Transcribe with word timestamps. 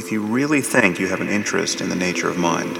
If 0.00 0.10
you 0.10 0.22
really 0.22 0.62
think 0.62 0.98
you 0.98 1.08
have 1.08 1.20
an 1.20 1.28
interest 1.28 1.82
in 1.82 1.90
the 1.90 1.94
nature 1.94 2.26
of 2.26 2.38
mind, 2.38 2.78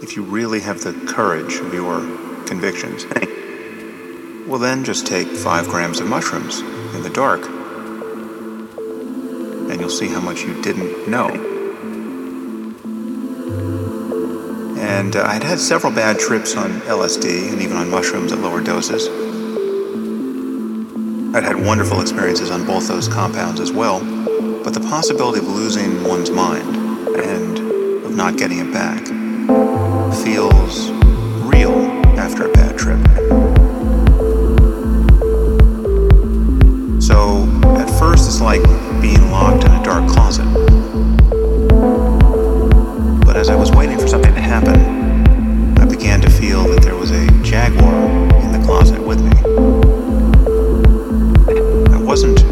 if 0.00 0.14
you 0.14 0.22
really 0.22 0.60
have 0.60 0.84
the 0.84 0.92
courage 1.12 1.56
of 1.56 1.74
your 1.74 1.98
convictions, 2.46 3.04
well, 4.46 4.60
then 4.60 4.84
just 4.84 5.04
take 5.04 5.26
five 5.26 5.66
grams 5.66 5.98
of 5.98 6.06
mushrooms 6.06 6.60
in 6.94 7.02
the 7.02 7.10
dark, 7.10 7.44
and 9.70 9.80
you'll 9.80 9.90
see 9.90 10.06
how 10.06 10.20
much 10.20 10.42
you 10.42 10.62
didn't 10.62 11.08
know. 11.08 11.30
And 14.78 15.16
uh, 15.16 15.24
I'd 15.26 15.42
had 15.42 15.58
several 15.58 15.92
bad 15.92 16.20
trips 16.20 16.56
on 16.56 16.80
LSD 16.82 17.50
and 17.50 17.60
even 17.60 17.76
on 17.76 17.90
mushrooms 17.90 18.30
at 18.30 18.38
lower 18.38 18.62
doses. 18.62 19.08
I'd 21.34 21.42
had 21.42 21.56
wonderful 21.56 22.00
experiences 22.00 22.52
on 22.52 22.64
both 22.64 22.86
those 22.86 23.08
compounds 23.08 23.58
as 23.58 23.72
well, 23.72 24.00
but 24.64 24.74
the 24.74 24.80
possibility 24.80 25.40
of 25.40 25.48
losing 25.48 26.04
one's 26.04 26.30
mind 26.30 26.76
and 27.16 27.58
of 28.04 28.14
not 28.14 28.36
getting 28.36 28.58
it 28.60 28.72
back 28.72 29.04
feels 30.22 30.90
real 31.42 31.72
after 32.16 32.46
a 32.48 32.52
bad 32.52 32.78
trip. 32.78 33.00
So, 37.02 37.44
at 37.76 37.90
first, 37.98 38.28
it's 38.28 38.40
like 38.40 38.62
being 39.00 39.32
locked 39.32 39.64
in 39.64 39.72
a 39.72 39.82
dark 39.82 40.08
closet. 40.08 40.46
But 43.24 43.36
as 43.36 43.48
I 43.48 43.56
was 43.56 43.72
waiting 43.72 43.98
for 43.98 44.06
something 44.06 44.32
to 44.32 44.40
happen, 44.40 45.76
I 45.78 45.86
began 45.86 46.20
to 46.20 46.30
feel 46.30 46.62
that 46.68 46.82
there 46.82 46.94
was 46.94 47.10
a 47.10 47.26
jaguar 47.42 47.94
in 48.42 48.52
the 48.52 48.62
closet 48.64 49.00
with 49.02 49.20
me. 49.20 49.32
I 51.92 52.00
wasn't 52.00 52.51